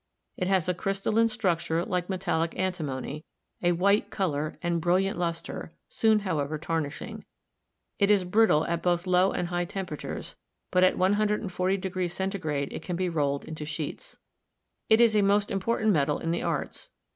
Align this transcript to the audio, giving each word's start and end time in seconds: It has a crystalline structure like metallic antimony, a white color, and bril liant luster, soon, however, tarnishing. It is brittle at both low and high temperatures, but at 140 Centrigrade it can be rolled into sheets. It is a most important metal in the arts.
It 0.35 0.47
has 0.47 0.67
a 0.67 0.73
crystalline 0.73 1.27
structure 1.27 1.85
like 1.85 2.09
metallic 2.09 2.57
antimony, 2.57 3.23
a 3.61 3.73
white 3.73 4.09
color, 4.09 4.57
and 4.63 4.81
bril 4.81 4.99
liant 5.01 5.15
luster, 5.19 5.73
soon, 5.89 6.21
however, 6.21 6.57
tarnishing. 6.57 7.23
It 7.99 8.09
is 8.09 8.23
brittle 8.23 8.65
at 8.65 8.81
both 8.81 9.05
low 9.05 9.31
and 9.31 9.49
high 9.49 9.65
temperatures, 9.65 10.35
but 10.71 10.83
at 10.83 10.97
140 10.97 11.77
Centrigrade 12.07 12.73
it 12.73 12.81
can 12.81 12.95
be 12.95 13.09
rolled 13.09 13.45
into 13.45 13.63
sheets. 13.63 14.17
It 14.89 14.99
is 14.99 15.15
a 15.15 15.21
most 15.21 15.51
important 15.51 15.91
metal 15.91 16.17
in 16.17 16.31
the 16.31 16.41
arts. 16.41 16.89